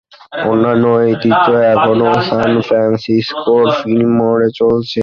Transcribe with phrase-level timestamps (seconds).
[0.43, 4.99] অন্যান্য ঐতিহ্য এখনও সান ফ্রান্সিসকোর ফিলমোরে চলছে।